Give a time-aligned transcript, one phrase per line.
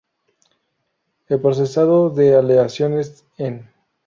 [1.27, 3.69] El procesado de aleaciones en.